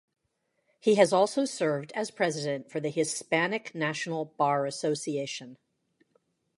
He 0.79 0.95
has 0.95 1.13
also 1.13 1.45
served 1.45 1.91
as 1.93 2.09
president 2.09 2.71
for 2.71 2.79
the 2.79 2.89
Hispanic 2.89 3.75
National 3.75 4.25
Bar 4.25 4.65
Association. 4.65 5.57